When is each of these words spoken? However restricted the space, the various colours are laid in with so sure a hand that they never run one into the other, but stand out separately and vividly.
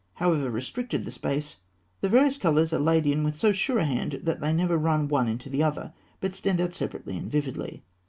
However 0.15 0.49
restricted 0.49 1.05
the 1.05 1.11
space, 1.11 1.57
the 1.99 2.09
various 2.09 2.35
colours 2.39 2.73
are 2.73 2.79
laid 2.79 3.05
in 3.05 3.23
with 3.23 3.35
so 3.35 3.51
sure 3.51 3.77
a 3.77 3.85
hand 3.85 4.21
that 4.23 4.41
they 4.41 4.51
never 4.51 4.75
run 4.75 5.07
one 5.07 5.27
into 5.29 5.47
the 5.47 5.61
other, 5.61 5.93
but 6.19 6.33
stand 6.33 6.59
out 6.59 6.73
separately 6.73 7.15
and 7.17 7.29
vividly. 7.31 7.83